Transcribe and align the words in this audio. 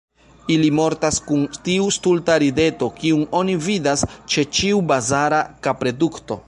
Ili 0.53 0.69
mortas 0.77 1.19
kun 1.27 1.43
tiu 1.67 1.91
stulta 1.99 2.39
rideto, 2.45 2.91
kiun 3.03 3.23
oni 3.43 3.59
vidas 3.67 4.09
ĉe 4.35 4.47
ĉiu 4.59 4.85
bazara 4.93 5.45
kapredukto. 5.69 6.39